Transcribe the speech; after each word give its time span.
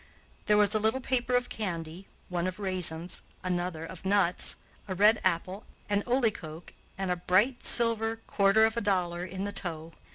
There 0.47 0.57
was 0.57 0.73
a 0.73 0.79
little 0.79 0.99
paper 0.99 1.35
of 1.35 1.47
candy, 1.47 2.07
one 2.27 2.47
of 2.47 2.57
raisins, 2.59 3.21
another, 3.43 3.85
of 3.85 4.03
nuts, 4.03 4.55
a 4.87 4.95
red 4.95 5.21
apple, 5.23 5.63
an 5.91 6.01
olie 6.07 6.31
koek, 6.31 6.73
and 6.97 7.11
a 7.11 7.15
bright 7.15 7.61
silver 7.63 8.15
quarter 8.25 8.65
of 8.65 8.75
a 8.75 8.81
dollar 8.81 9.23
in 9.23 9.43
the 9.43 9.51
toe. 9.51 9.93